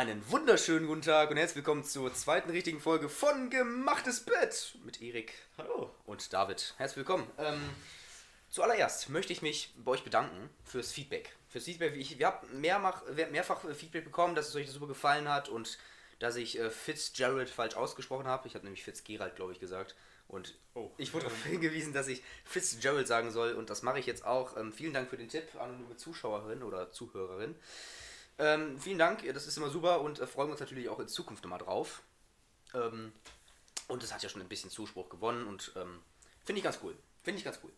[0.00, 5.02] Einen wunderschönen guten Tag und herzlich willkommen zur zweiten richtigen Folge von Gemachtes Bett mit
[5.02, 5.34] Erik.
[5.58, 5.90] Hallo.
[6.06, 6.72] Und David.
[6.78, 7.30] Herzlich willkommen.
[7.36, 7.60] Ähm,
[8.48, 11.36] zuallererst möchte ich mich bei euch bedanken fürs Feedback.
[11.50, 11.96] Fürs Feedback.
[11.96, 15.76] Ich, wir haben mehrfach, mehrfach Feedback bekommen, dass es euch super gefallen hat und
[16.18, 18.48] dass ich äh, Fitzgerald falsch ausgesprochen habe.
[18.48, 19.96] Ich habe nämlich Fitzgerald, glaube ich, gesagt.
[20.28, 20.90] Und oh.
[20.96, 24.56] ich wurde darauf hingewiesen, dass ich Fitzgerald sagen soll und das mache ich jetzt auch.
[24.56, 27.54] Ähm, vielen Dank für den Tipp, anonyme Zuschauerin oder Zuhörerin.
[28.40, 31.08] Ähm, vielen Dank, das ist immer super und äh, freuen wir uns natürlich auch in
[31.08, 32.02] Zukunft nochmal drauf.
[32.72, 33.12] Ähm,
[33.86, 36.00] und es hat ja schon ein bisschen Zuspruch gewonnen und ähm,
[36.44, 36.96] finde ich ganz cool.
[37.22, 37.70] Finde ich ganz cool.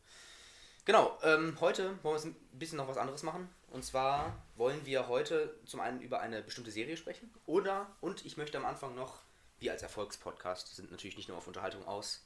[0.85, 3.49] Genau, ähm, heute wollen wir ein bisschen noch was anderes machen.
[3.71, 7.33] Und zwar wollen wir heute zum einen über eine bestimmte Serie sprechen.
[7.47, 9.23] Oder, und ich möchte am Anfang noch,
[9.59, 12.25] wir als Erfolgspodcast sind natürlich nicht nur auf Unterhaltung aus,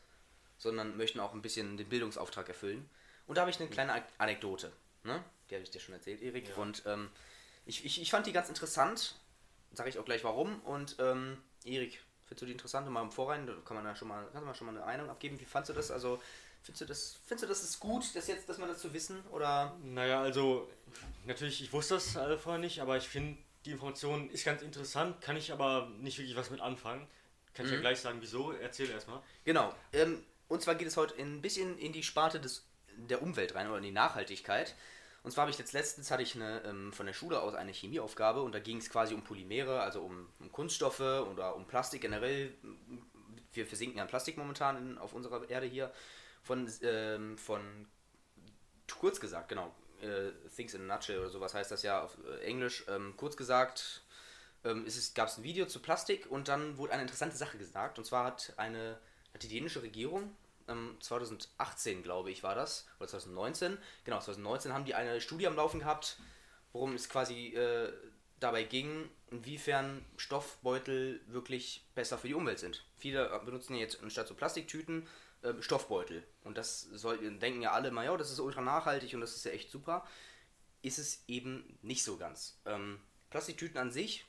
[0.58, 2.88] sondern möchten auch ein bisschen den Bildungsauftrag erfüllen.
[3.26, 4.72] Und da habe ich eine kleine Anekdote.
[5.04, 5.24] Ne?
[5.48, 6.48] Die habe ich dir schon erzählt, Erik.
[6.48, 6.56] Ja.
[6.56, 7.10] Und ähm,
[7.66, 9.16] ich, ich, ich fand die ganz interessant.
[9.72, 10.60] Sage ich auch gleich warum.
[10.60, 12.88] Und ähm, Erik, findest du die interessant?
[12.88, 15.10] Mal im Vorrein, kann man da schon mal, kannst du mal schon mal eine Meinung
[15.10, 15.38] abgeben.
[15.38, 15.90] Wie fandest du das?
[15.90, 16.20] Also,
[16.62, 19.20] findest du das, findest du das ist gut, das jetzt, dass man das zu wissen?
[19.32, 19.76] Oder?
[19.82, 20.70] Naja, also,
[21.26, 25.20] natürlich, ich wusste das äh, vorher nicht, aber ich finde, die Information ist ganz interessant,
[25.20, 27.06] kann ich aber nicht wirklich was mit anfangen.
[27.52, 27.76] Kann ich mhm.
[27.76, 28.52] ja gleich sagen, wieso?
[28.52, 29.20] Erzähl erstmal.
[29.44, 29.74] Genau.
[29.92, 32.64] Ähm, und zwar geht es heute ein bisschen in die Sparte des,
[32.96, 34.74] der Umwelt rein oder in die Nachhaltigkeit.
[35.26, 37.72] Und zwar habe ich jetzt letztens hatte ich eine, ähm, von der Schule aus eine
[37.72, 42.02] Chemieaufgabe und da ging es quasi um Polymere, also um, um, Kunststoffe oder um Plastik
[42.02, 42.54] generell.
[43.52, 45.92] Wir versinken ja in Plastik momentan in, auf unserer Erde hier.
[46.44, 47.88] Von, ähm, von
[49.00, 52.44] kurz gesagt, genau, äh, Things in a Nutshell oder sowas heißt das ja auf äh,
[52.44, 52.84] Englisch.
[52.86, 54.04] Ähm, kurz gesagt,
[54.62, 57.98] ähm, gab es ein Video zu Plastik und dann wurde eine interessante Sache gesagt.
[57.98, 58.96] Und zwar hat eine
[59.34, 60.36] hat die dänische Regierung
[61.00, 65.56] 2018, ähm, glaube ich, war das, oder 2019, genau, 2019 haben die eine Studie am
[65.56, 66.18] Laufen gehabt,
[66.72, 67.92] worum es quasi äh,
[68.40, 72.84] dabei ging, inwiefern Stoffbeutel wirklich besser für die Umwelt sind.
[72.98, 75.06] Viele benutzen jetzt anstatt so Plastiktüten
[75.42, 76.22] äh, Stoffbeutel.
[76.44, 79.44] Und das soll, denken ja alle mal, ja, das ist ultra nachhaltig und das ist
[79.44, 80.06] ja echt super.
[80.82, 82.58] Ist es eben nicht so ganz.
[82.66, 83.00] Ähm,
[83.30, 84.26] Plastiktüten an sich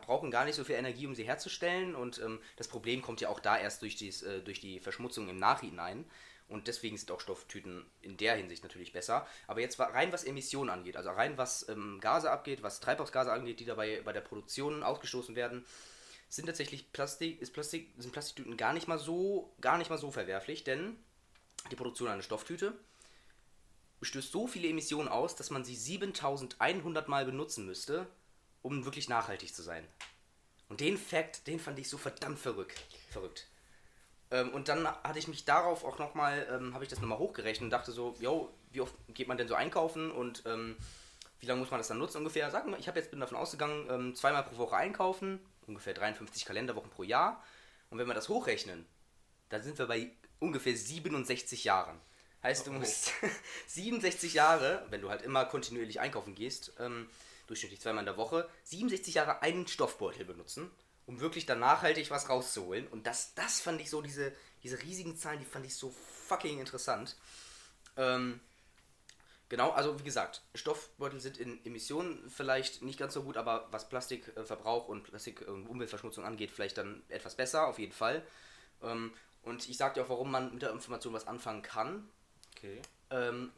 [0.00, 1.94] brauchen gar nicht so viel Energie, um sie herzustellen.
[1.94, 5.28] Und ähm, das Problem kommt ja auch da erst durch, dies, äh, durch die Verschmutzung
[5.28, 6.04] im Nachhinein.
[6.48, 9.26] Und deswegen sind auch Stofftüten in der Hinsicht natürlich besser.
[9.46, 13.60] Aber jetzt rein was Emissionen angeht, also rein was ähm, Gase abgeht, was Treibhausgase angeht,
[13.60, 15.64] die dabei bei der Produktion ausgestoßen werden,
[16.28, 20.10] sind tatsächlich Plastik, ist Plastik, sind Plastiktüten gar nicht mal so, gar nicht mal so
[20.10, 20.96] verwerflich, denn
[21.70, 22.74] die Produktion einer Stofftüte
[24.02, 28.06] stößt so viele Emissionen aus, dass man sie 7100 Mal benutzen müsste,
[28.62, 29.86] um wirklich nachhaltig zu sein.
[30.68, 32.80] Und den Fakt, den fand ich so verdammt verrückt.
[33.10, 33.46] verrückt.
[34.30, 37.64] Ähm, und dann hatte ich mich darauf auch nochmal, ähm, habe ich das nochmal hochgerechnet
[37.64, 40.76] und dachte so, yo, wie oft geht man denn so einkaufen und ähm,
[41.40, 42.50] wie lange muss man das dann nutzen ungefähr?
[42.50, 46.44] Sagen wir, ich habe jetzt bin davon ausgegangen, ähm, zweimal pro Woche einkaufen, ungefähr 53
[46.44, 47.42] Kalenderwochen pro Jahr.
[47.90, 48.86] Und wenn wir das hochrechnen,
[49.50, 52.00] dann sind wir bei ungefähr 67 Jahren.
[52.42, 52.74] Heißt, du oh.
[52.74, 53.12] musst
[53.66, 57.08] 67 Jahre, wenn du halt immer kontinuierlich einkaufen gehst, ähm,
[57.52, 60.70] durchschnittlich zweimal in der Woche, 67 Jahre einen Stoffbeutel benutzen,
[61.04, 62.88] um wirklich dann nachhaltig was rauszuholen.
[62.88, 64.32] Und das, das fand ich so, diese,
[64.62, 65.90] diese riesigen Zahlen, die fand ich so
[66.28, 67.16] fucking interessant.
[67.98, 68.40] Ähm,
[69.50, 73.90] genau, also wie gesagt, Stoffbeutel sind in Emissionen vielleicht nicht ganz so gut, aber was
[73.90, 78.26] Plastikverbrauch und Plastik- und Umweltverschmutzung angeht, vielleicht dann etwas besser, auf jeden Fall.
[78.82, 82.08] Ähm, und ich sag dir auch, warum man mit der Information was anfangen kann.
[82.56, 82.80] Okay.
[83.10, 83.52] Ähm,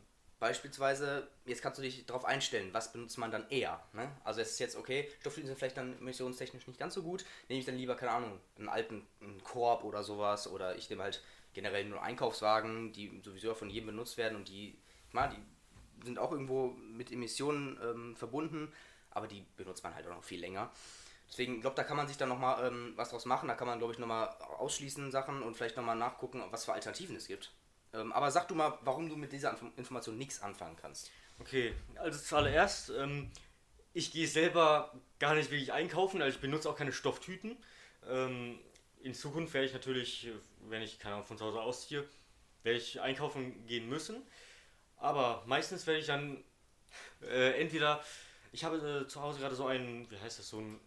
[0.44, 3.82] Beispielsweise, jetzt kannst du dich darauf einstellen, was benutzt man dann eher.
[3.94, 4.10] Ne?
[4.24, 7.60] Also es ist jetzt okay, Stofftüten sind vielleicht dann emissionstechnisch nicht ganz so gut, nehme
[7.60, 11.22] ich dann lieber, keine Ahnung, einen alten einen Korb oder sowas oder ich nehme halt
[11.54, 14.76] generell nur Einkaufswagen, die sowieso von jedem benutzt werden und die,
[15.12, 18.70] mal, die sind auch irgendwo mit Emissionen ähm, verbunden,
[19.12, 20.70] aber die benutzt man halt auch noch viel länger.
[21.26, 23.78] Deswegen, glaube da kann man sich dann nochmal ähm, was draus machen, da kann man,
[23.78, 24.28] glaube ich, nochmal
[24.58, 27.50] ausschließen Sachen und vielleicht nochmal nachgucken, was für Alternativen es gibt.
[27.94, 31.10] Ähm, aber sag du mal, warum du mit dieser Information nichts anfangen kannst.
[31.38, 33.30] Okay, also zuallererst, ähm,
[33.92, 37.56] ich gehe selber gar nicht wirklich einkaufen, also ich benutze auch keine Stofftüten.
[38.08, 38.58] Ähm,
[39.00, 40.28] in Zukunft werde ich natürlich,
[40.68, 42.04] wenn ich keine Ahnung, von zu Hause ausziehe,
[42.62, 44.22] werde ich einkaufen gehen müssen.
[44.96, 46.42] Aber meistens werde ich dann
[47.22, 48.02] äh, entweder,
[48.52, 50.80] ich habe äh, zu Hause gerade so einen, wie heißt das, so einen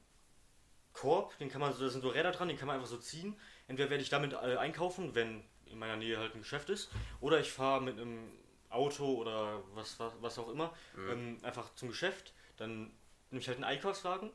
[0.93, 3.39] Korb, den kann man, da sind so Räder dran, den kann man einfach so ziehen.
[3.67, 6.89] Entweder werde ich damit äh, einkaufen, wenn in meiner Nähe halt ein Geschäft ist.
[7.21, 8.31] Oder ich fahre mit einem
[8.69, 11.09] Auto oder was, was, was auch immer mhm.
[11.09, 12.33] ähm, einfach zum Geschäft.
[12.57, 12.91] Dann
[13.29, 14.31] nehme ich halt einen Einkaufswagen,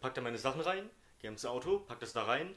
[0.00, 2.54] pack da meine Sachen rein, gehe ins Auto, pack das da rein,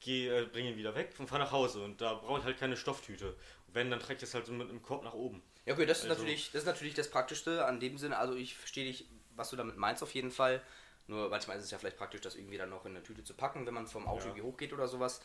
[0.00, 1.82] geh, äh, bringe ihn wieder weg und fahre nach Hause.
[1.82, 3.28] Und da brauche ich halt keine Stofftüte.
[3.66, 5.42] Und wenn, dann trägt das halt so mit einem Korb nach oben.
[5.66, 8.18] Ja, okay, das ist, also, natürlich, das ist natürlich das Praktischste an dem Sinne.
[8.18, 10.62] Also ich verstehe dich, was du damit meinst auf jeden Fall.
[11.06, 13.34] Nur manchmal ist es ja vielleicht praktisch, das irgendwie dann noch in eine Tüte zu
[13.34, 14.26] packen, wenn man vom Auto Ja.
[14.26, 15.20] irgendwie hochgeht oder sowas.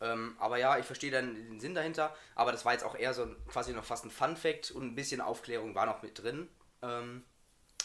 [0.00, 2.14] Ähm, aber ja, ich verstehe dann den Sinn dahinter.
[2.34, 5.20] Aber das war jetzt auch eher so quasi noch fast ein Fun-Fact und ein bisschen
[5.20, 6.48] Aufklärung war noch mit drin.
[6.82, 7.24] Ähm,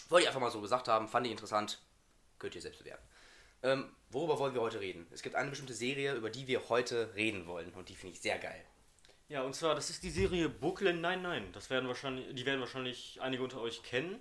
[0.09, 1.79] wollte ich einfach mal so gesagt haben, fand ich interessant.
[2.39, 3.03] Könnt ihr selbst bewerten.
[3.63, 5.07] Ähm, worüber wollen wir heute reden?
[5.11, 8.21] Es gibt eine bestimmte Serie, über die wir heute reden wollen und die finde ich
[8.21, 8.65] sehr geil.
[9.29, 11.53] Ja, und zwar, das ist die Serie Brooklyn 99.
[11.53, 14.19] Das werden wahrscheinlich, die werden wahrscheinlich einige unter euch kennen.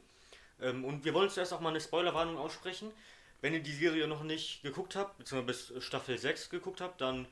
[0.60, 2.92] Ähm, und wir wollen zuerst auch mal eine Spoilerwarnung aussprechen.
[3.40, 7.26] Wenn ihr die Serie noch nicht geguckt habt, beziehungsweise bis Staffel 6 geguckt habt, dann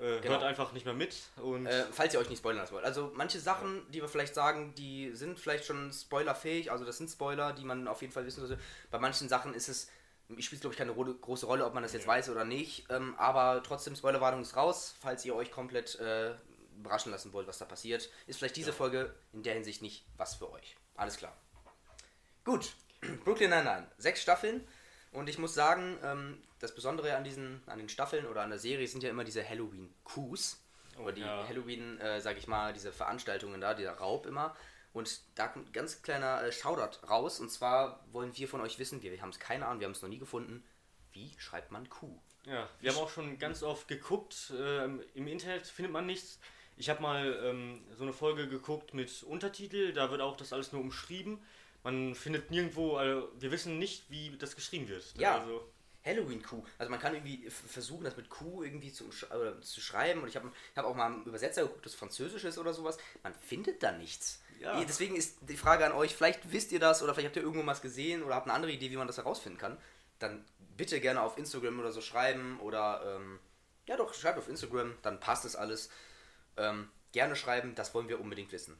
[0.00, 0.34] äh, Genau.
[0.34, 1.14] hört einfach nicht mehr mit.
[1.36, 2.84] Und Äh, falls ihr euch nicht spoilern lassen wollt.
[2.84, 7.10] Also manche Sachen, die wir vielleicht sagen, die sind vielleicht schon spoilerfähig, also das sind
[7.10, 8.60] Spoiler, die man auf jeden Fall wissen sollte.
[8.90, 9.88] Bei manchen Sachen ist es,
[10.36, 12.86] ich spielt glaube ich keine ro- große Rolle, ob man das jetzt weiß oder nicht,
[12.90, 16.34] ähm, aber trotzdem Spoilerwarnung ist raus, falls ihr euch komplett äh,
[16.78, 18.08] überraschen lassen wollt, was da passiert.
[18.26, 20.76] Ist vielleicht diese Folge in der Hinsicht nicht was für euch.
[20.96, 21.36] Alles klar.
[22.44, 22.72] Gut,
[23.24, 23.86] Brooklyn Nine-Nine.
[23.98, 24.66] Sechs Staffeln.
[25.12, 28.58] Und ich muss sagen, ähm, das Besondere an diesen, an den Staffeln oder an der
[28.58, 30.62] Serie sind ja immer diese Halloween-Coups.
[30.98, 31.46] oder die ja.
[31.48, 34.54] Halloween, äh, sag ich mal, diese Veranstaltungen da, dieser Raub immer.
[34.92, 37.40] Und da kommt ein ganz kleiner äh, Shoutout raus.
[37.40, 39.92] Und zwar wollen wir von euch wissen, wir, wir haben es keine Ahnung, wir haben
[39.92, 40.64] es noch nie gefunden.
[41.12, 42.18] Wie schreibt man Kuh?
[42.44, 44.52] Ja, wir haben auch schon ganz oft geguckt.
[44.56, 46.38] Ähm, Im Internet findet man nichts.
[46.76, 49.92] Ich habe mal ähm, so eine Folge geguckt mit Untertitel.
[49.92, 51.42] Da wird auch das alles nur umschrieben.
[51.82, 55.04] Man findet nirgendwo, also wir wissen nicht, wie das geschrieben wird.
[55.16, 55.40] Ja.
[55.40, 55.64] Also,
[56.04, 56.64] Halloween-Kuh.
[56.78, 60.22] Also man kann irgendwie versuchen, das mit Kuh irgendwie zu, oder zu schreiben.
[60.22, 62.98] Und ich habe ich hab auch mal im Übersetzer geguckt, das Französisch ist oder sowas.
[63.22, 64.40] Man findet da nichts.
[64.60, 64.80] Ja.
[64.80, 67.42] Eh, Deswegen ist die Frage an euch, vielleicht wisst ihr das oder vielleicht habt ihr
[67.42, 69.76] irgendwo was gesehen oder habt eine andere Idee, wie man das herausfinden kann.
[70.18, 70.44] Dann
[70.76, 73.38] bitte gerne auf Instagram oder so schreiben oder ähm,
[73.86, 75.90] ja doch, schreibt auf Instagram, dann passt es alles.
[76.56, 78.76] Ähm, gerne schreiben, das wollen wir unbedingt wissen.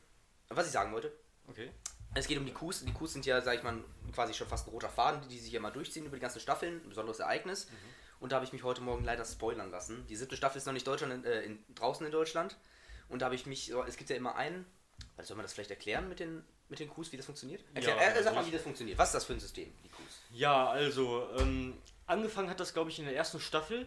[0.48, 1.12] Was ich sagen wollte,
[1.48, 1.70] okay.
[2.14, 2.84] Es geht um die Coups.
[2.84, 3.78] Die Coups sind ja, sag ich mal,
[4.12, 6.80] quasi schon fast ein roter Faden, die sich ja mal durchziehen über die ganzen Staffeln.
[6.84, 7.68] Ein besonderes Ereignis.
[8.18, 10.06] Und da habe ich mich heute Morgen leider spoilern lassen.
[10.08, 12.56] Die siebte Staffel ist noch nicht Deutschland, äh, in, draußen in Deutschland.
[13.08, 14.66] Und da habe ich mich, es gibt ja immer einen,
[15.22, 17.64] soll man das vielleicht erklären mit den, mit den Coups, wie das funktioniert?
[17.74, 18.98] Erklär, Ja, äh, sag mal, wie das funktioniert.
[18.98, 20.20] Was ist das für ein System, die Coups?
[20.30, 23.86] Ja, also, ähm, angefangen hat das, glaube ich, in der ersten Staffel.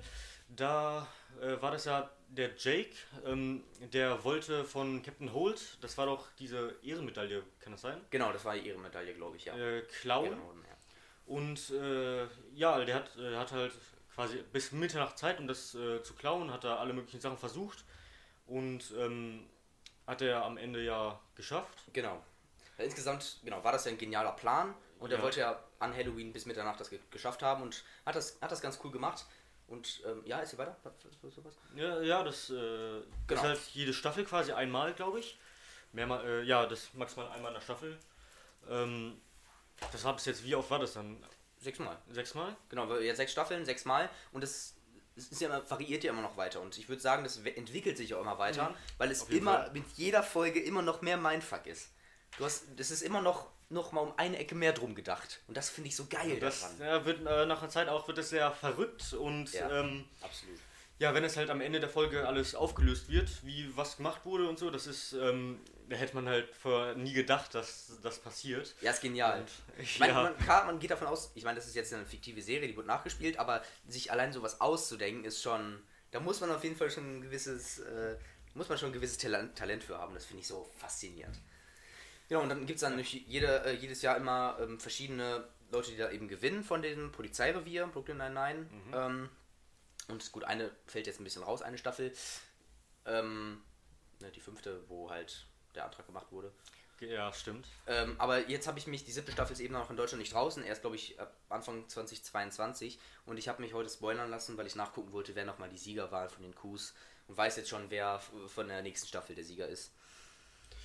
[0.50, 1.08] Da
[1.42, 2.96] äh, war das ja der Jake,
[3.26, 3.64] ähm,
[3.94, 8.00] der wollte von Captain Holt, das war doch diese Ehrenmedaille, kann das sein?
[8.10, 9.56] Genau, das war die Ehrenmedaille, glaube ich, ja.
[9.56, 10.30] Äh, klauen.
[10.32, 10.78] Genau, ja.
[11.26, 12.26] Und äh,
[12.56, 13.74] ja, der hat, äh, hat halt
[14.14, 17.84] quasi bis Mitternacht Zeit, um das äh, zu klauen, hat er alle möglichen Sachen versucht
[18.48, 19.48] und ähm,
[20.06, 21.84] hat er am Ende ja geschafft.
[21.94, 22.22] Genau.
[22.78, 25.24] Ja, insgesamt, genau, war das ja ein genialer Plan und er Ja.
[25.24, 28.62] wollte ja an Halloween bis Mitternacht das ge geschafft haben und hat das, hat das
[28.62, 29.26] ganz cool gemacht.
[29.74, 30.78] Und ähm, ja, ist hier weiter?
[30.84, 30.94] Was-
[31.24, 31.54] was- sowas?
[31.76, 33.42] Ja, ja das äh, Genau.
[33.42, 35.38] ist halt jede Staffel quasi einmal, glaube ich.
[35.94, 37.98] Mehrmal, äh, ja, das maximal einmal in der Staffel.
[38.70, 39.20] Ähm,
[39.92, 41.18] das war bis jetzt, wie oft war das dann?
[41.60, 41.98] Sechsmal.
[42.12, 42.56] Sechsmal?
[42.70, 44.76] Genau, jetzt sechs Staffeln, sechsmal und ist
[45.40, 48.22] ja immer, variiert ja immer noch weiter und ich würde sagen, das entwickelt sich auch
[48.22, 48.76] immer weiter, Mhm.
[48.98, 49.72] weil es immer Fall.
[49.72, 51.90] mit jeder Folge immer noch mehr Mindfuck ist.
[52.38, 55.58] Du hast, das ist immer noch, noch mal um eine Ecke mehr drum gedacht und
[55.58, 56.78] das finde ich so geil Das daran.
[56.80, 59.70] ja, wird äh, nach einer Zeit auch wird es sehr verrückt und Ja.
[59.82, 60.60] ähm, Absolut.
[61.00, 64.48] Ja, wenn es halt am Ende der Folge alles aufgelöst wird, wie was gemacht wurde
[64.48, 65.60] und so, das ist, ähm,
[65.90, 68.74] da hätte man halt vorher nie gedacht, dass das passiert.
[68.80, 69.42] Ja, ist genial.
[69.42, 69.50] Und,
[69.84, 70.24] Ich meine, ja.
[70.24, 72.78] man, klar, man geht davon aus, ich meine, das ist jetzt eine fiktive Serie, die
[72.78, 75.82] wird nachgespielt, aber sich allein sowas auszudenken ist schon,
[76.12, 78.16] da muss man auf jeden Fall schon ein gewisses, äh,
[78.54, 80.14] muss man schon ein gewisses Talent, Talent für haben.
[80.14, 81.38] Das finde ich so faszinierend.
[82.34, 85.98] Ja, und dann gibt es dann jede, äh, jedes Jahr immer ähm, verschiedene Leute, die
[85.98, 88.66] da eben gewinnen von dem Polizeirevier, Brooklyn Nine-Nine.
[88.92, 89.30] Ähm,
[90.08, 92.12] und gut, eine fällt jetzt ein bisschen raus, eine Staffel.
[93.06, 93.62] Ähm,
[94.20, 96.52] ne, die fünfte, wo halt der Antrag gemacht wurde.
[97.02, 97.68] Ja, stimmt.
[97.86, 100.34] Ähm, aber jetzt habe ich mich, die siebte Staffel ist eben noch in Deutschland nicht
[100.34, 102.98] draußen, erst glaube ich ab Anfang 2022
[103.28, 106.12] und ich habe mich heute spoilern lassen, weil ich nachgucken wollte, wer nochmal die Sieger
[106.12, 106.96] waren von den Coups
[107.28, 109.92] und weiß jetzt schon, wer von der nächsten Staffel der Sieger ist.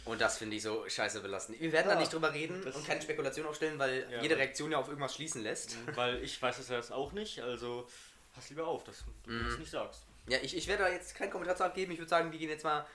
[0.09, 1.61] Und das finde ich so scheiße belastend.
[1.61, 4.73] Wir werden da Ja, nicht drüber reden und keine Spekulation aufstellen, weil Ja, jede Reaktion
[4.73, 5.77] ja auf irgendwas schließen lässt.
[5.97, 7.87] Weil ich weiß es jetzt auch nicht, also
[8.35, 9.45] pass lieber auf, dass du Mhm.
[9.49, 10.03] das nicht sagst.
[10.29, 11.93] Ja, ich, ich werde da jetzt keinen Kommentar zu abgeben.
[11.93, 12.87] Ich würde sagen, wir gehen jetzt mal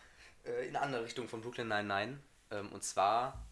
[0.46, 2.20] äh, in eine andere Richtung von Brooklyn Nine-Nine.
[2.52, 3.44] Ähm, und zwar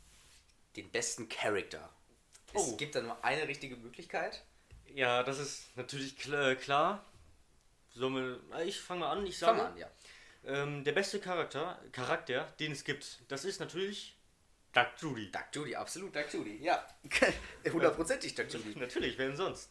[0.75, 1.89] den besten Charakter.
[2.53, 2.77] Es Oh.
[2.77, 4.43] gibt da nur eine richtige Möglichkeit.
[4.93, 6.55] Ja, das ist natürlich klar.
[6.55, 7.05] klar.
[7.93, 9.87] Sollen wir, äh, ich fange mal an, ich sage, an, ja.
[10.45, 14.15] Ähm, der beste Charakter, Charakter, den es gibt, das ist natürlich
[14.73, 15.31] Doug Judy.
[15.31, 16.85] Duck Judy, absolut Duck Judy, ja.
[17.71, 18.73] Hundertprozentig Duck Judy.
[18.79, 19.69] Natürlich, wer denn sonst?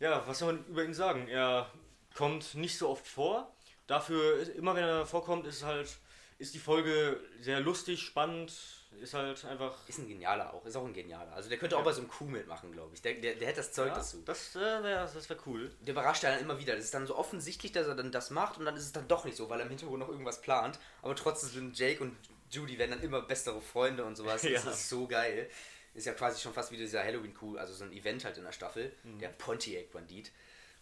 [0.00, 1.28] Ja, was soll man über ihn sagen?
[1.28, 1.70] Er
[2.14, 3.52] kommt nicht so oft vor.
[3.86, 5.98] Dafür, immer wenn er vorkommt, ist halt,
[6.38, 8.52] ist die Folge sehr lustig, spannend,
[9.00, 9.76] ist halt einfach.
[9.88, 11.32] Ist ein genialer auch, ist auch ein genialer.
[11.32, 13.02] Also der könnte auch bei so einem Coup mitmachen, glaube ich.
[13.02, 14.22] Der, der, der hätte das Zeug ja, dazu.
[14.24, 15.70] Das äh, wäre das wär cool.
[15.80, 16.74] Der überrascht einen immer wieder.
[16.74, 19.06] Das ist dann so offensichtlich, dass er dann das macht und dann ist es dann
[19.06, 20.78] doch nicht so, weil er im Hintergrund noch irgendwas plant.
[21.02, 22.16] Aber trotzdem sind Jake und
[22.50, 24.42] Judy werden dann immer bessere Freunde und sowas.
[24.48, 24.60] Ja.
[24.62, 25.48] Das ist so geil.
[25.94, 28.52] Ist ja quasi schon fast wie dieser Halloween-Coup, also so ein Event halt in der
[28.52, 29.18] Staffel, Mhm.
[29.18, 30.32] der Pontiac-Bandit.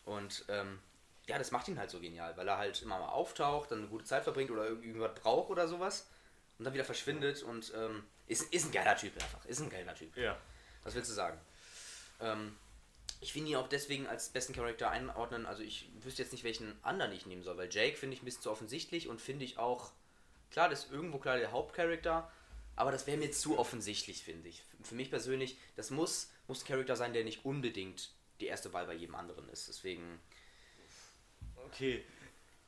[0.04, 0.78] Und ähm,
[1.26, 3.88] ja, das macht ihn halt so genial, weil er halt immer mal auftaucht, dann eine
[3.88, 6.06] gute Zeit verbringt oder irgendwas braucht oder sowas
[6.58, 9.44] und dann wieder verschwindet und ähm, ist, ist ein geiler Typ einfach.
[9.46, 10.16] Ist ein geiler Typ.
[10.16, 10.38] Ja.
[10.82, 11.38] Was willst du sagen?
[12.20, 12.56] Ähm,
[13.20, 15.46] ich finde ihn auch deswegen als besten Charakter einordnen.
[15.46, 18.24] Also ich wüsste jetzt nicht, welchen anderen ich nehmen soll, weil Jake finde ich ein
[18.24, 19.92] bisschen zu offensichtlich und finde ich auch,
[20.50, 22.30] klar, das ist irgendwo klar der Hauptcharakter,
[22.76, 24.62] aber das wäre mir zu offensichtlich, finde ich.
[24.82, 28.10] Für mich persönlich, das muss, muss ein Charakter sein, der nicht unbedingt
[28.40, 29.68] die erste Wahl bei jedem anderen ist.
[29.68, 30.20] Deswegen,
[31.66, 32.04] Okay.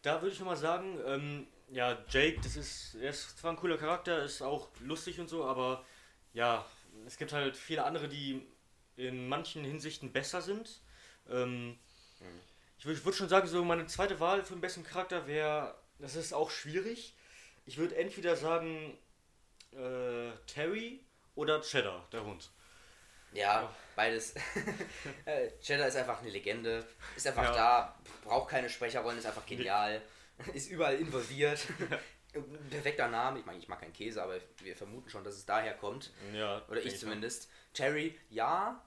[0.02, 3.78] Da würde ich nochmal sagen, ähm, ja, Jake, das ist, er ist zwar ein cooler
[3.78, 5.84] Charakter, ist auch lustig und so, aber
[6.32, 6.64] ja,
[7.06, 8.46] es gibt halt viele andere, die
[8.96, 10.80] in manchen Hinsichten besser sind.
[11.28, 11.78] Ähm,
[12.78, 16.14] Ich würde würd schon sagen, so meine zweite Wahl für den besten Charakter wäre, das
[16.16, 17.14] ist auch schwierig.
[17.66, 18.96] Ich würde entweder sagen
[19.72, 22.50] äh, Terry oder Cheddar, der Hund.
[23.32, 24.34] ja, beides.
[25.24, 27.52] Äh, Cheddar ist einfach eine Legende, ist einfach Ja.
[27.52, 30.02] da, braucht keine Sprecherrollen, ist einfach genial,
[30.54, 31.66] ist überall involviert.
[32.70, 35.74] Perfekter Name, ich meine, ich mag keinen Käse, aber wir vermuten schon, dass es daher
[35.74, 36.12] kommt.
[36.34, 37.50] Ja, Oder ich zumindest.
[37.72, 38.82] Terry, ja.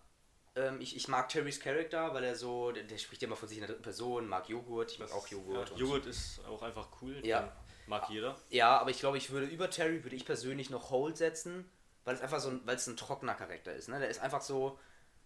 [0.55, 3.47] Ähm, ich, ich mag Terrys Charakter, weil er so, der, der spricht ja immer von
[3.47, 5.71] sich in der dritten Person, mag Joghurt, ich mag auch Joghurt.
[5.71, 7.25] Ja, Joghurt ist auch einfach cool.
[7.25, 7.51] Ja.
[7.87, 8.37] Mag jeder.
[8.49, 11.69] Ja, aber ich glaube, ich würde über Terry würde ich persönlich noch Hold setzen,
[12.05, 13.89] weil es einfach so ein, weil es ein trockener Charakter ist.
[13.89, 13.99] Ne?
[13.99, 14.77] Der ist einfach so,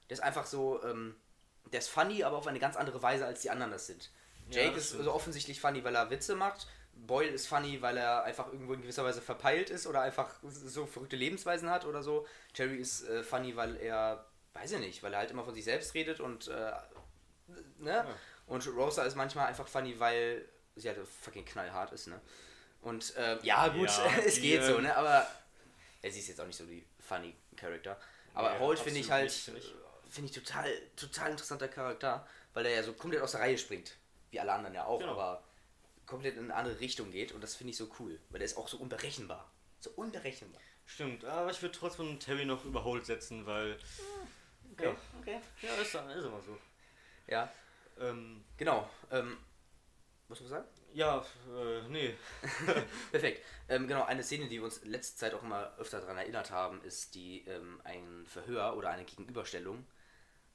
[0.09, 1.15] der ist einfach so, ähm,
[1.71, 4.09] der ist funny, aber auf eine ganz andere Weise als die anderen das sind.
[4.49, 6.67] Ja, Jake das ist so offensichtlich funny, weil er Witze macht.
[6.93, 10.85] Boyle ist funny, weil er einfach irgendwo in gewisser Weise verpeilt ist oder einfach so
[10.85, 12.25] verrückte Lebensweisen hat oder so.
[12.53, 15.65] Terry ist äh, funny, weil er, weiß ich nicht, weil er halt immer von sich
[15.65, 16.71] selbst redet und, äh,
[17.79, 18.05] ne?
[18.47, 22.19] Und Rosa ist manchmal einfach funny, weil sie halt fucking knallhart ist, ne?
[22.81, 24.95] Und ähm, ja, gut, Ja, es geht so, ähm, ne?
[24.95, 25.27] Aber
[26.01, 27.99] ja, sie ist jetzt auch nicht so die funny Charakter.
[28.33, 29.73] Aber Nee, Holt finde ich halt, nicht, finde ich.
[30.09, 33.95] finde ich total, total interessanter Charakter, weil er ja so komplett aus der Reihe springt.
[34.35, 35.13] Wie alle anderen ja auch, Genau.
[35.13, 35.41] aber
[36.05, 38.57] komplett in eine andere Richtung geht und das finde ich so cool, weil der ist
[38.57, 39.49] auch so unberechenbar.
[39.79, 40.61] So unberechenbar.
[40.85, 43.79] Stimmt, aber ich würde trotzdem Terry noch überholt setzen, weil.
[44.73, 44.95] Okay, Ja.
[45.21, 45.39] okay.
[45.61, 46.57] Ja, ist, ist immer so.
[47.27, 47.49] Ja,
[47.97, 48.89] Ähm, genau.
[49.09, 49.37] Ähm,
[50.27, 50.67] was du sagen?
[50.93, 51.25] ja,
[51.55, 52.13] äh, nee.
[53.11, 53.41] Perfekt.
[53.69, 56.51] Ähm, genau, eine Szene, die wir uns in letzter Zeit auch immer öfter daran erinnert
[56.51, 59.85] haben, ist die ähm, ein Verhör oder eine Gegenüberstellung.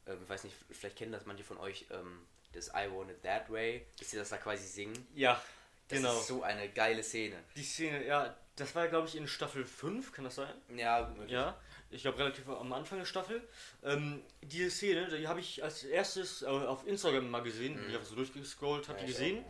[0.06, 3.22] Ähm, ich weiß nicht, vielleicht kennen das manche von euch, ähm, das I Want It
[3.22, 5.06] That Way, dass sie das da quasi singen.
[5.14, 5.40] Ja,
[5.88, 6.18] Das genau.
[6.18, 7.36] ist so eine geile Szene.
[7.56, 10.52] Die Szene, ja, das war glaube ich in Staffel 5, kann das sein?
[10.76, 11.32] Ja, gut möglich.
[11.32, 11.58] Ja,
[11.90, 13.42] ich glaube relativ am Anfang der Staffel.
[13.82, 17.94] Ähm, diese Szene, die habe ich als erstes äh, auf Instagram mal gesehen, bin ich
[17.94, 19.02] einfach so durchgescrollt, habe Mhm.
[19.02, 19.44] Ja, die gesehen.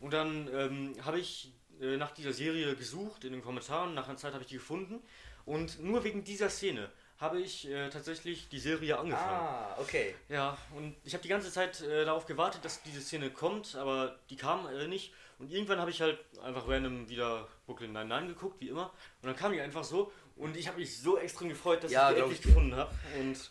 [0.00, 4.18] Und dann ähm, habe ich äh, nach dieser Serie gesucht in den Kommentaren, nach einer
[4.18, 5.02] Zeit habe ich die gefunden.
[5.46, 9.46] Und nur wegen dieser Szene habe ich äh, tatsächlich die Serie angefangen.
[9.46, 10.14] Ah, okay.
[10.28, 14.18] Ja, und ich habe die ganze Zeit äh, darauf gewartet, dass diese Szene kommt, aber
[14.28, 15.12] die kam äh, nicht.
[15.38, 18.90] Und irgendwann habe ich halt einfach random wieder Brooklyn Nine-Nine geguckt, wie immer.
[19.22, 20.12] Und dann kam die einfach so.
[20.36, 22.94] Und ich habe mich so extrem gefreut, dass Ja, ich die endlich ich gefunden habe.
[23.18, 23.50] Und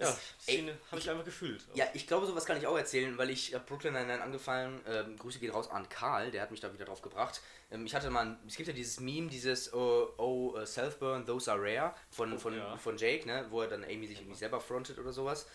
[0.00, 1.62] ja, Szene habe ich einfach gefühlt.
[1.74, 4.80] Ja, ich glaube, sowas kann ich auch erzählen, weil ich hab Brooklyn Nine-Nine angefangen.
[4.86, 7.40] Ähm, Grüße gehen raus an Karl, der hat mich da wieder drauf gebracht.
[7.70, 11.26] Ähm, ich hatte mal, ein- es gibt ja dieses Meme, dieses Oh, oh uh, Self-Burn,
[11.26, 12.76] Those Are Rare von, von, ja.
[12.76, 15.46] von Jake, ne, wo er dann Amy sich irgendwie selber frontet oder sowas.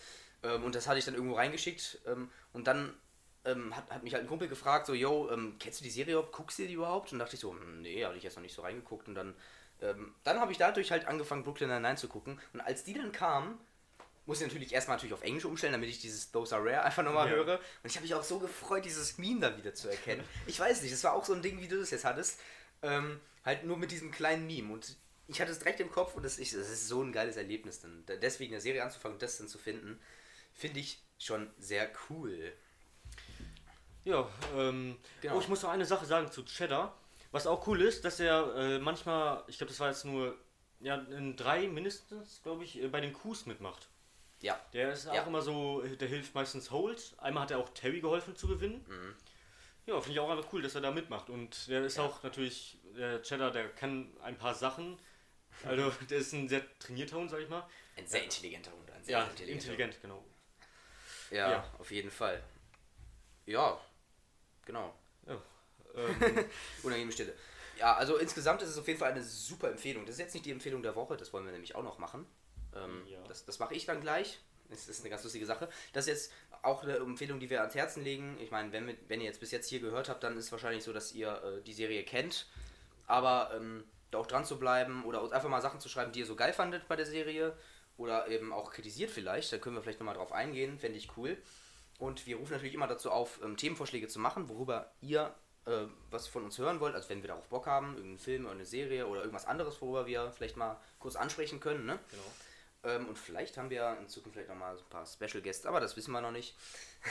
[0.42, 1.98] Ähm, und das hatte ich dann irgendwo reingeschickt.
[2.06, 2.94] Ähm, und dann
[3.44, 6.14] ähm, hat, hat mich halt ein Kumpel gefragt, so, yo, ähm, kennst du die Serie
[6.14, 6.32] überhaupt?
[6.32, 7.12] Guckst du die überhaupt?
[7.12, 9.08] Und dachte ich so, hm, nee, hatte ich jetzt noch nicht so reingeguckt.
[9.08, 9.34] Und dann,
[10.24, 12.40] dann habe ich dadurch halt angefangen, Brooklyn Nine-Nine zu gucken.
[12.54, 13.58] Und als die dann kam,
[14.26, 17.02] muss ich natürlich erstmal natürlich auf Englisch umstellen, damit ich dieses Those are rare einfach
[17.04, 17.34] nochmal Ja.
[17.36, 17.54] höre.
[17.82, 20.22] Und ich habe mich auch so gefreut, dieses Meme da wieder zu erkennen.
[20.46, 22.40] Ich weiß nicht, das war auch so ein Ding, wie du das jetzt hattest.
[22.82, 24.72] Ähm, halt nur mit diesem kleinen Meme.
[24.72, 24.96] Und
[25.28, 27.80] ich hatte es direkt im Kopf und das, ich, das ist so ein geiles Erlebnis.
[27.80, 28.04] Dann.
[28.06, 29.98] Da- Deswegen eine Serie anzufangen und das dann zu finden,
[30.54, 32.52] finde ich schon sehr cool.
[34.04, 35.36] Ja, ähm, Genau.
[35.36, 36.96] oh, ich muss noch eine Sache sagen zu Cheddar.
[37.32, 40.36] Was auch cool ist, dass er äh, manchmal, ich glaube, das war jetzt nur
[40.80, 43.88] ja, in drei mindestens, glaube ich, äh, bei den Coups mitmacht.
[44.40, 44.60] Ja.
[44.72, 45.22] Der ist Ja.
[45.22, 47.14] auch immer so, der hilft meistens Holt.
[47.18, 48.84] Einmal hat er auch Terry geholfen zu gewinnen.
[49.86, 51.30] Ja, finde ich auch einfach cool, dass er da mitmacht.
[51.30, 52.02] Und der ist Mhm.
[52.04, 52.08] Ja.
[52.08, 54.98] auch natürlich, der Cheddar, der kann ein paar Sachen.
[55.64, 57.66] Also, der ist ein sehr trainierter Hund, sag ich mal.
[57.96, 58.90] Ein sehr intelligenter Hund.
[58.90, 60.24] Ein sehr Ja, intelligenter intelligent, genau.
[61.30, 61.74] Ja, Ja.
[61.78, 62.42] auf jeden Fall.
[63.46, 63.80] Ja,
[64.64, 64.94] genau.
[65.26, 65.40] Ja.
[65.94, 66.10] Ähm,
[66.82, 67.34] Unangenehme Stille.
[67.78, 70.04] Ja, also insgesamt ist es auf jeden Fall eine super Empfehlung.
[70.04, 72.26] Das ist jetzt nicht die Empfehlung der Woche, das wollen wir nämlich auch noch machen.
[72.74, 73.18] Ähm, Ja.
[73.28, 74.38] Das, das mache ich dann gleich.
[74.68, 75.68] Das ist eine ganz lustige Sache.
[75.92, 76.32] Das ist jetzt
[76.62, 78.36] auch eine Empfehlung, die wir ans Herzen legen.
[78.40, 80.82] Ich meine, wenn, wenn ihr jetzt bis jetzt hier gehört habt, dann ist es wahrscheinlich
[80.82, 82.46] so, dass ihr äh, die Serie kennt.
[83.06, 86.20] Aber ähm, da auch dran zu bleiben oder uns einfach mal Sachen zu schreiben, die
[86.20, 87.56] ihr so geil fandet bei der Serie
[87.96, 91.36] oder eben auch kritisiert vielleicht, da können wir vielleicht nochmal drauf eingehen, fände ich cool.
[91.98, 96.26] Und wir rufen natürlich immer dazu auf, ähm, Themenvorschläge zu machen, worüber ihr äh, was
[96.26, 96.94] von uns hören wollt.
[96.94, 100.06] Also wenn wir darauf Bock haben, irgendeinen Film oder eine Serie oder irgendwas anderes, worüber
[100.06, 101.86] wir vielleicht mal kurz ansprechen können.
[101.86, 101.98] Ne?
[102.10, 102.22] Genau.
[102.86, 105.80] Ähm, und vielleicht haben wir in Zukunft vielleicht nochmal so ein paar Special Guests, aber
[105.80, 106.56] das wissen wir noch nicht.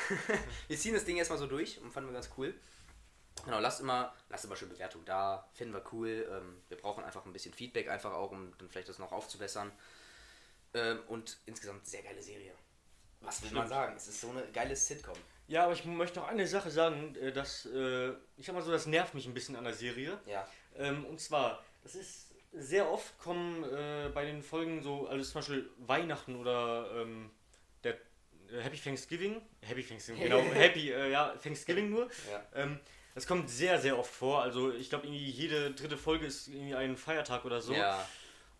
[0.67, 2.53] wir ziehen das Ding erstmal so durch und fanden wir ganz cool.
[3.43, 6.27] Genau, lasst immer, lasst immer schön Bewertung da, finden wir cool.
[6.31, 9.71] Ähm, wir brauchen einfach ein bisschen Feedback, einfach auch, um dann vielleicht das noch aufzubessern.
[10.73, 12.53] Ähm, und insgesamt sehr geile Serie.
[13.19, 13.95] Was will man sagen?
[13.97, 15.17] Es ist so eine geile Sitcom.
[15.47, 18.71] Ja, aber ich möchte noch eine Sache sagen, äh, dass, äh, ich sag mal so,
[18.71, 20.19] das nervt mich ein bisschen an der Serie.
[20.25, 20.47] Ja.
[20.77, 25.39] Ähm, und zwar, das ist sehr oft kommen äh, bei den Folgen so, also zum
[25.41, 27.29] Beispiel Weihnachten oder ähm,
[27.83, 32.09] der äh, Happy Thanksgiving, Happy Thanksgiving, genau, Happy, äh, ja, Thanksgiving nur.
[32.31, 32.43] Ja.
[32.63, 32.79] Ähm,
[33.13, 34.41] das kommt sehr, sehr oft vor.
[34.41, 37.73] Also ich glaube, irgendwie jede dritte Folge ist irgendwie ein Feiertag oder so.
[37.73, 38.05] Ja.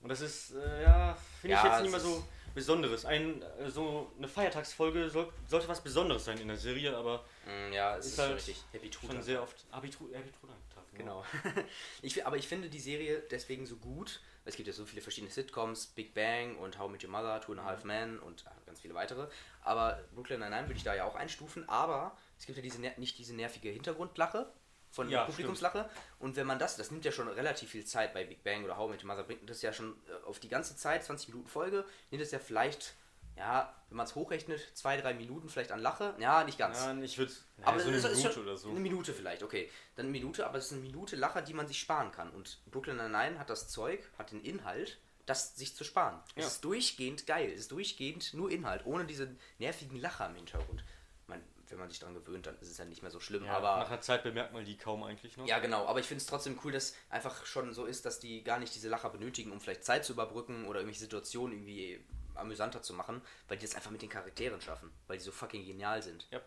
[0.02, 2.24] Und das ist, äh, ja, finde Ja, ich jetzt nicht mehr so
[2.54, 3.04] Besonderes.
[3.04, 7.74] Ein, äh, so eine Feiertagsfolge soll, sollte was Besonderes sein in der Serie, aber Mm,
[7.74, 8.64] ja, es ist, Ist schon halt richtig.
[8.72, 9.22] Happy schon Truthahn.
[9.24, 10.75] sehr oft Abitur, Abiturtag.
[10.98, 11.24] Genau.
[12.02, 14.22] ich, aber ich finde die Serie deswegen so gut.
[14.46, 17.42] Es gibt ja so viele verschiedene Sitcoms, Big Bang und How I Met Your Mother,
[17.42, 19.28] Two and a Half Men und ganz viele weitere.
[19.62, 21.68] Aber Brooklyn Nine-Nine würde ich da ja auch einstufen.
[21.68, 24.52] Aber es gibt ja diese nicht diese nervige Hintergrundlache
[24.96, 25.90] von Ja, Publikumslache.
[26.20, 28.78] Und wenn man das, das nimmt ja schon relativ viel Zeit bei Big Bang oder
[28.78, 31.50] How Met Your Mother, bringt das ja schon äh, auf die ganze Zeit, 20 Minuten
[31.50, 32.96] Folge, nimmt es ja vielleicht,
[33.38, 36.15] ja, wenn man es hochrechnet, zwei, drei Minuten vielleicht an Lache.
[36.20, 36.84] Ja, nicht ganz.
[36.84, 38.70] Ja, ich würde ja, Aber so eine Minute schon oder so.
[38.70, 39.70] Eine Minute vielleicht, okay.
[39.96, 42.30] Dann eine Minute, aber es ist eine Minute Lacher, die man sich sparen kann.
[42.32, 46.20] Und Brooklyn Nine-Nine hat das Zeug, hat den Inhalt, das sich zu sparen.
[46.36, 46.44] Ja.
[46.44, 47.51] Es ist durchgehend geil.
[47.51, 50.84] Es ist durchgehend nur Inhalt, ohne diese nervigen Lacher im Hintergrund.
[51.27, 53.44] Man, wenn man sich daran gewöhnt, dann ist es ja nicht mehr so schlimm.
[53.44, 55.48] Ja, aber nach einer Zeit bemerkt man die kaum eigentlich noch.
[55.48, 55.88] ja, genau.
[55.88, 58.74] Aber ich finde es trotzdem cool, dass einfach schon so ist, dass die gar nicht
[58.76, 62.04] diese Lacher benötigen, um vielleicht Zeit zu überbrücken oder irgendwelche Situationen irgendwie
[62.38, 65.65] amüsanter zu machen, weil die das einfach mit den Charakteren schaffen, weil die so fucking
[65.65, 66.28] genial sind.
[66.32, 66.41] Ja.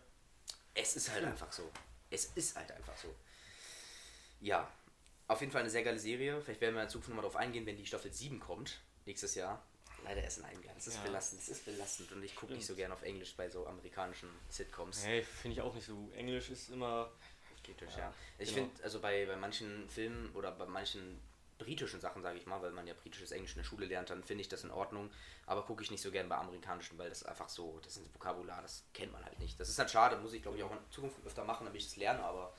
[0.73, 1.69] Es ist halt einfach so.
[2.09, 3.13] Es ist halt einfach so.
[4.41, 4.71] Ja,
[5.27, 6.41] auf jeden Fall eine sehr geile Serie.
[6.41, 9.63] Vielleicht werden wir in Zukunft nochmal drauf eingehen, wenn die Staffel 7 kommt, nächstes Jahr.
[10.03, 10.73] Leider erst in einem Jahr.
[10.75, 11.01] Das ist Ja.
[11.03, 11.41] belastend.
[11.41, 12.11] Das ist belastend.
[12.13, 15.05] Und ich gucke nicht so gern auf Englisch bei so amerikanischen Sitcoms.
[15.05, 16.09] Hey, finde ich auch nicht so.
[16.15, 17.11] Englisch ist immer.
[17.63, 18.13] Kritisch, Ja, ja.
[18.37, 18.67] Ich genau.
[18.67, 21.19] finde, also bei, bei manchen Filmen oder bei manchen
[21.59, 24.23] britischen Sachen, sage ich mal, weil man ja britisches Englisch in der Schule lernt, dann
[24.23, 25.11] finde ich das in Ordnung.
[25.45, 28.13] Aber gucke ich nicht so gern bei amerikanischen, weil das einfach so, das ist ein
[28.15, 29.59] Vokabular, das kennt man halt nicht.
[29.59, 31.87] Das ist halt schade, muss ich glaube ich auch in Zukunft öfter machen, damit ich
[31.87, 32.53] das lerne, aber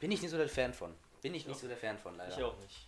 [0.00, 0.94] bin ich nicht so der Fan von.
[1.20, 2.36] Bin ich nicht so der Fan von, leider.
[2.36, 2.86] Ich auch nicht.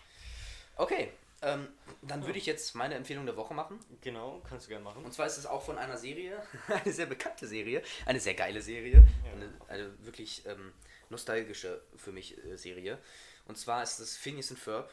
[0.76, 1.68] Okay, ähm,
[2.02, 3.78] dann würde ich jetzt meine Empfehlung der Woche machen.
[4.00, 5.04] Genau, kannst du gern machen.
[5.04, 8.60] Und zwar ist es auch von einer Serie, eine sehr bekannte Serie, eine sehr geile
[8.62, 9.32] Serie, Ja.
[9.32, 10.72] eine, eine wirklich ähm,
[11.10, 12.98] nostalgische für mich äh, Serie.
[13.46, 14.90] Und zwar ist es Phineas und Ferb,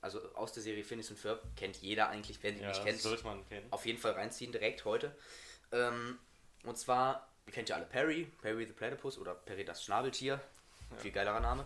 [0.00, 3.00] also aus der Serie Phineas und Ferb, kennt jeder eigentlich, wer die ja, nicht kennt,
[3.00, 3.66] sollte man kennen.
[3.70, 5.14] auf jeden Fall reinziehen, direkt heute.
[5.72, 6.18] Ähm,
[6.64, 10.40] und zwar, ihr kennt ja alle Perry, Perry the Platypus oder Perry das Schnabeltier,
[10.98, 11.64] viel geilerer Name.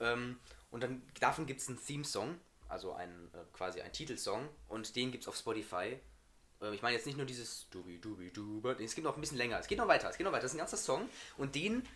[0.00, 0.38] Ähm,
[0.70, 2.38] und dann davon gibt es einen Theme-Song,
[2.68, 5.98] also einen, äh, quasi einen Titelsong und den gibt es auf Spotify.
[6.60, 9.38] Ähm, ich meine jetzt nicht nur dieses Dubi Dubi Duba, es geht noch ein bisschen
[9.38, 11.54] länger, es geht noch weiter, es geht noch weiter, das ist ein ganzer Song und
[11.54, 11.86] den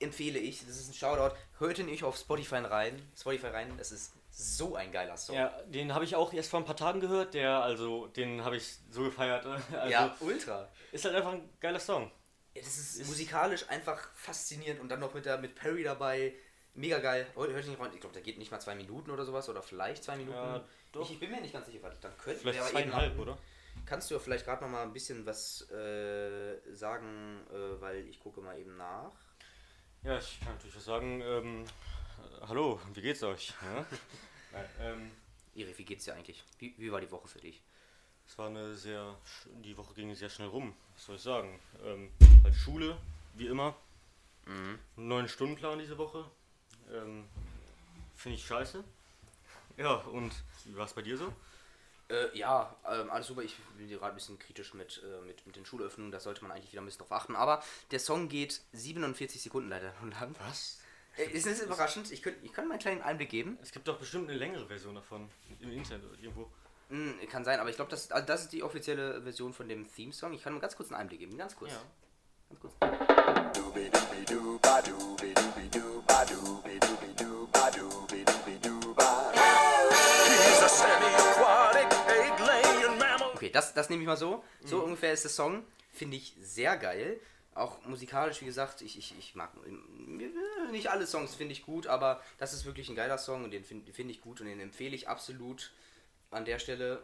[0.00, 3.92] empfehle ich, das ist ein Shoutout, hört ihn euch auf Spotify rein, Spotify rein, das
[3.92, 5.36] ist so ein geiler Song.
[5.36, 7.34] Ja, den habe ich auch erst vor ein paar Tagen gehört.
[7.34, 9.44] Der, also, den habe ich so gefeiert.
[9.72, 10.68] Also, ja, ultra.
[10.92, 12.10] ist halt einfach ein geiler Song.
[12.54, 16.34] Ja, das ist, musikalisch einfach faszinierend und dann noch mit, der, mit Perry dabei.
[16.74, 17.26] Mega geil.
[17.34, 17.90] Hört hört ihr nicht rein.
[17.94, 20.36] Ich glaube, der geht nicht mal zwei Minuten oder sowas oder vielleicht zwei Minuten.
[20.36, 21.02] Ja, doch.
[21.02, 21.82] Ich, ich bin mir nicht ganz sicher.
[21.82, 23.38] Warte, dann könnten Vielleicht wir aber zweieinhalb, eben- oder?
[23.86, 28.20] Kannst du ja vielleicht gerade noch mal ein bisschen was äh, sagen, äh, weil ich
[28.20, 29.12] gucke mal eben nach.
[30.02, 31.20] Ja, ich kann natürlich was sagen.
[31.20, 31.66] Ähm, äh,
[32.48, 33.52] hallo, wie geht's euch?
[33.62, 33.86] Ja?
[34.52, 35.10] Nein, ähm,
[35.54, 36.42] Iri, wie geht's dir eigentlich?
[36.58, 37.62] Wie, wie war die Woche für dich?
[38.30, 39.16] es war eine sehr.
[39.64, 40.72] Die Woche ging sehr schnell rum.
[40.94, 41.58] Was soll ich sagen?
[41.84, 42.10] Ähm,
[42.44, 42.96] halt Schule,
[43.34, 43.74] wie immer.
[44.46, 44.78] Mhm.
[44.96, 46.24] Neun Stundenplan diese Woche.
[46.92, 47.24] Ähm,
[48.14, 48.84] Finde ich scheiße.
[49.76, 50.32] Ja, und
[50.64, 51.32] wie war es bei dir so?
[52.08, 53.42] Äh, ja, ähm, alles super.
[53.42, 56.12] Ich bin gerade ein bisschen kritisch mit, äh, mit, mit den Schulöffnungen.
[56.12, 57.34] Da sollte man eigentlich wieder ein bisschen drauf achten.
[57.34, 60.36] Aber der Song geht 47 Sekunden leider nur lang.
[60.46, 60.79] Was?
[61.20, 62.10] Äh, ist das überraschend?
[62.10, 63.58] Ich, könnte ich kann mal einen kleinen Einblick geben.
[63.62, 65.28] Es gibt doch bestimmt eine längere Version davon
[65.60, 66.50] im Internet oder irgendwo.
[66.88, 69.86] Mm, kann sein, aber ich glaube, das, also das ist die offizielle Version von dem
[69.94, 70.32] Theme-Song.
[70.32, 71.72] Ich kann mal ganz kurz einen Einblick geben, ganz kurz.
[71.72, 71.82] Ja.
[72.48, 72.74] Ganz kurz.
[83.34, 84.42] Okay, das, das nehme ich mal so.
[84.64, 84.84] So mhm.
[84.84, 85.64] ungefähr ist der Song.
[85.92, 87.20] Finde ich sehr geil.
[87.60, 89.50] Auch musikalisch, wie gesagt, ich, ich, ich mag
[90.70, 93.64] nicht alle Songs finde ich gut, aber das ist wirklich ein geiler Song und den
[93.64, 95.70] finde find ich gut und den empfehle ich absolut
[96.30, 97.02] an der Stelle.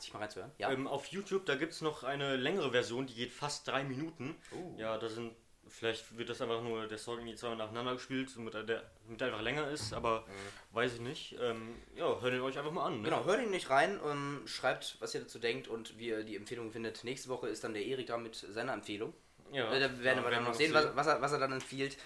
[0.00, 0.50] Sich mal reinzuhören.
[0.58, 0.72] Ja.
[0.72, 4.34] Ähm, auf YouTube, da gibt es noch eine längere Version, die geht fast drei Minuten.
[4.50, 4.74] Oh.
[4.78, 5.32] Ja, da sind,
[5.68, 9.26] vielleicht wird das einfach nur der Song irgendwie zweimal nacheinander gespielt, damit er, der, er
[9.26, 10.24] einfach länger ist, aber
[10.72, 11.36] weiß ich nicht.
[11.40, 12.94] Ähm, ja, hört ihn euch einfach mal an.
[12.94, 12.98] Ne?
[12.98, 13.04] Mhm.
[13.04, 16.36] Genau, hört ihn nicht rein, ähm, schreibt, was ihr dazu denkt und wie ihr die
[16.36, 17.04] Empfehlung findet.
[17.04, 19.14] Nächste Woche ist dann der Erik da mit seiner Empfehlung.
[19.52, 21.52] Ja, Äh, da werden ja, wir dann noch sehen, was, was, er, was er dann
[21.52, 21.96] empfiehlt.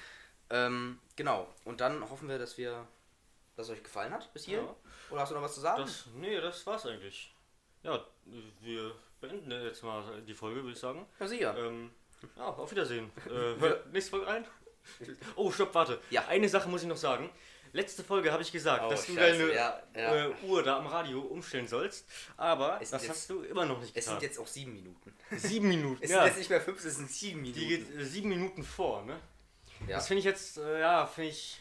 [0.50, 2.86] Ähm, genau, und dann hoffen wir, dass wir,
[3.56, 4.58] dass es euch gefallen hat bis hier.
[4.58, 4.76] Ja.
[5.10, 5.82] Oder hast du noch was zu sagen?
[5.82, 7.32] Das, nee, das war's eigentlich.
[7.82, 8.04] Ja,
[8.60, 11.06] wir beenden jetzt mal die Folge, würde ich sagen.
[11.18, 11.56] ja, sicher.
[11.56, 11.90] Ähm,
[12.36, 13.10] ja, auf Wiedersehen.
[13.26, 13.30] Äh,
[13.60, 14.44] hört nächste Folge rein.
[15.34, 16.00] Oh, stopp, warte.
[16.10, 16.26] Ja.
[16.28, 17.30] Eine Sache muss ich noch sagen.
[17.76, 20.26] Letzte Folge habe ich gesagt, Oh, dass du Scheiße, deine ja, ja.
[20.28, 22.06] Äh, Uhr da am Radio umstellen sollst.
[22.38, 24.28] Aber Es das sind hast du immer noch nicht es sind getan.
[24.30, 25.14] jetzt auch sieben Minuten.
[25.36, 25.98] sieben Minuten.
[26.02, 26.18] Es ja.
[26.20, 27.60] sind jetzt nicht mehr fünf, es sind sieben Minuten.
[27.60, 29.20] Die geht äh, sieben Minuten vor, ne?
[29.88, 31.58] Das finde ich jetzt, äh, ja, finde ich.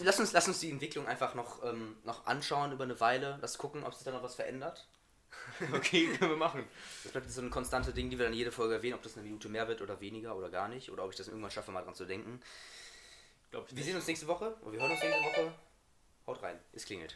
[0.00, 3.38] lass, uns, lass uns die Entwicklung einfach noch, ähm, noch anschauen über eine Weile.
[3.40, 4.86] Lass gucken, ob sich da noch was verändert.
[5.72, 6.64] Okay, können wir machen.
[7.04, 9.24] Das bleibt so ein konstante Ding, die wir dann jede Folge erwähnen, ob das eine
[9.24, 10.90] Minute mehr wird oder weniger oder gar nicht.
[10.90, 12.40] Oder ob ich das irgendwann schaffe, mal dran zu denken.
[13.50, 13.86] Glaub ich Wir nicht.
[13.86, 14.56] sehen uns nächste Woche.
[14.62, 15.52] Oder wir hören uns nächste Woche.
[16.26, 16.58] Haut rein.
[16.72, 17.06] Es klingelt.